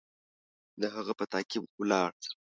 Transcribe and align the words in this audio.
د 0.81 0.83
هغه 0.95 1.13
په 1.19 1.25
تعقیب 1.31 1.63
ولاړ. 1.79 2.11